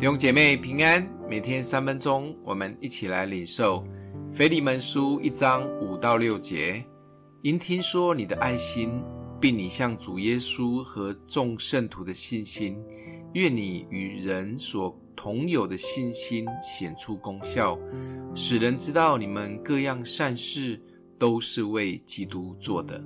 [0.00, 3.84] 弟兄姐妹平安，每天三分钟，我们一起来领受
[4.32, 6.82] 腓利门书一章五到六节。
[7.42, 9.04] 因听说你的爱心，
[9.38, 12.82] 并你向主耶稣和众圣徒的信心，
[13.34, 17.78] 愿你与人所同有的信心显出功效，
[18.34, 20.82] 使人知道你们各样善事
[21.18, 23.04] 都是为基督做的。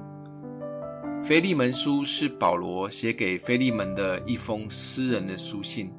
[1.25, 5.91] 腓利门书是保罗写给腓利门的一封私人的书信。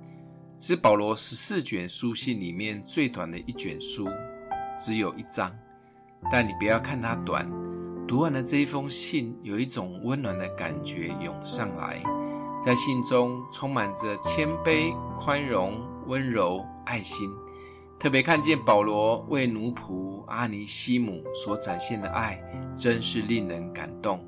[0.60, 4.08] 是保罗十四卷书信里面最短的一卷书，
[4.80, 5.52] 只有一章。
[6.32, 7.48] 但你不要看它短，
[8.08, 12.02] 读完了这一封信，有一种温暖的感觉涌上来，
[12.66, 17.30] 在信中充满着谦卑、宽容、温柔、爱心。
[18.00, 22.42] 特别看见保罗为奴仆阿尼西姆所展现的爱，
[22.76, 24.26] 真是令人感动。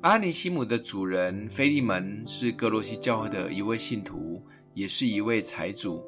[0.00, 4.42] 阿尼西姆的主人腓利门是格罗西教会的一位信徒。
[4.78, 6.00] 也是一位财主，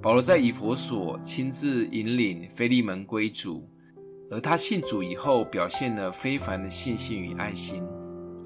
[0.00, 3.68] 保罗在以弗所亲自引领腓利门归主，
[4.30, 7.84] 而他信主以后，表现了非凡的信心与爱心。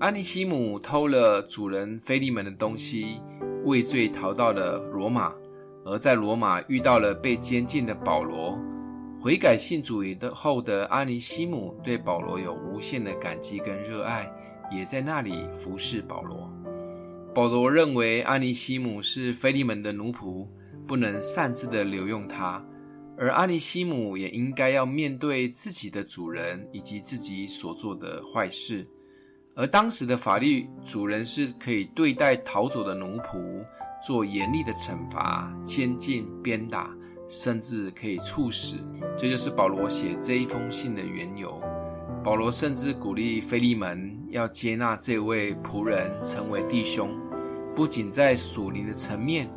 [0.01, 3.21] 阿尼西姆偷了主人腓利门的东西，
[3.65, 5.33] 畏罪逃到了罗马，
[5.85, 8.59] 而在罗马遇到了被监禁的保罗。
[9.21, 14.29] 悔改信主以后的阿尼西姆对保罗有无限的感激跟热爱，
[14.73, 16.53] 也在那里服侍保罗。
[17.35, 20.47] 保罗认为阿尼西姆是腓利门的奴仆，
[20.87, 22.65] 不能擅自的留用他，
[23.17, 28.87] 而阿尼西姆也应该要面对自己的主人以及自己所做的坏事。
[29.55, 33.65] 而当时的法律，主人是可以对待逃走的奴仆
[34.05, 36.91] 做严厉的惩罚，监禁、鞭打，
[37.29, 38.77] 甚至可以处死。
[39.17, 41.61] 这就是保罗写这一封信的缘由。
[42.25, 47.11] 保罗甚至鼓励腓利门要接纳这位仆人成为弟兄。
[47.75, 49.49] 不仅在属灵的层面，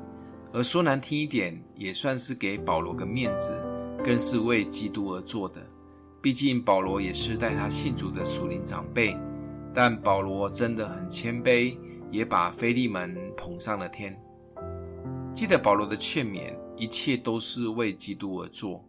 [0.53, 3.53] 而说难听一点，也算是给保罗个面子，
[4.03, 5.59] 更是为基督而做的。
[6.22, 9.18] 毕竟保罗也是带他信主的属灵长辈，
[9.73, 11.75] 但保罗真的很谦卑，
[12.12, 14.16] 也把腓利门捧上了天。
[15.34, 18.85] 记得保罗的劝勉，一切都是为基督而做。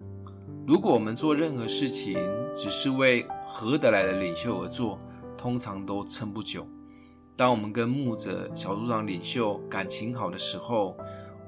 [0.66, 2.18] 如果我们做任何事情，
[2.54, 4.98] 只是为合得来的领袖而做，
[5.42, 6.64] 通常都撑不久。
[7.36, 10.96] 当我们跟牧者、小组长、领袖感情好的时候，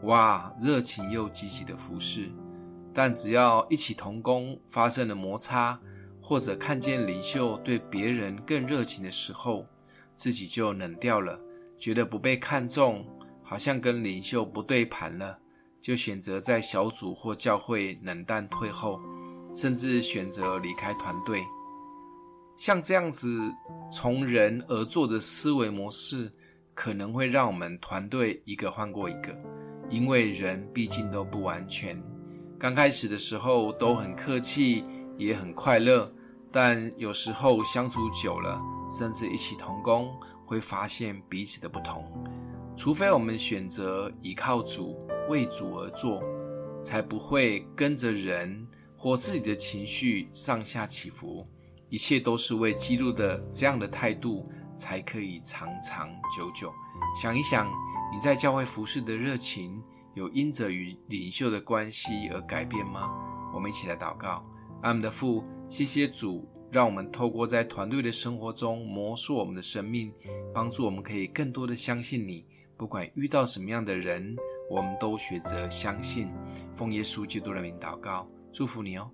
[0.03, 2.28] 哇，热情又积极的服侍。
[2.93, 5.78] 但只要一起同工发生了摩擦，
[6.21, 9.65] 或者看见领袖对别人更热情的时候，
[10.16, 11.38] 自己就冷掉了，
[11.78, 13.06] 觉得不被看重，
[13.44, 15.38] 好像跟领袖不对盘了，
[15.81, 19.00] 就选择在小组或教会冷淡退后，
[19.55, 21.44] 甚至选择离开团队。
[22.56, 23.53] 像这样子
[23.92, 26.31] 从人而做的思维模式，
[26.72, 29.37] 可能会让我们团队一个换过一个，
[29.91, 32.00] 因为人毕竟都不完全。
[32.59, 34.84] 刚开始的时候都很客气，
[35.19, 36.10] 也很快乐，
[36.50, 38.60] 但有时候相处久了，
[38.91, 40.14] 甚至一起同工，
[40.47, 42.04] 会发现彼此的不同。
[42.76, 44.97] 除非我们选择依靠主，
[45.28, 46.22] 为主而做，
[46.82, 48.66] 才不会跟着人
[48.97, 51.47] 或自己的情绪上下起伏。
[51.88, 56.72] 一切都是为基督的这样的态度，才可以长长久久。
[57.20, 57.70] 想一想，
[58.12, 59.82] 你在教会服侍的热情，
[60.14, 63.10] 有因着与领袖的关系而改变吗？
[63.52, 64.44] 我们一起来祷告。
[64.82, 70.12] 阿们的父，谢谢主，让我们透过在团队的生活中磨塑我们的生命，
[70.52, 72.44] 帮助我们可以更多的相信你。
[72.76, 74.36] 不管遇到什么样的人，
[74.68, 76.28] 我们都选择相信。
[76.72, 79.08] 奉耶稣基督的名祷告，祝福你哦。